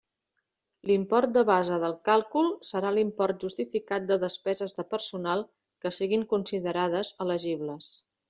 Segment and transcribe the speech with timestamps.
[0.91, 5.45] L'import de base del càlcul serà l'import justificat de despeses de personal
[5.85, 7.93] que siguin considerades elegibles.